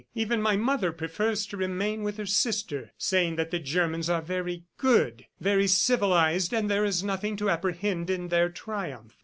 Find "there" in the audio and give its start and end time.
6.71-6.83